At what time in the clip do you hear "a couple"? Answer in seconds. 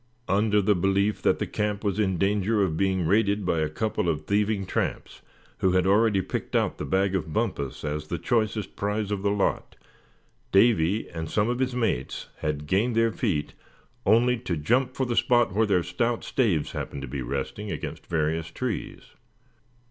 3.59-4.09